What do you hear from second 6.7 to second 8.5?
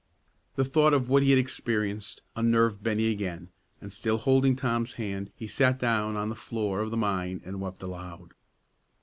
of the mine and wept aloud.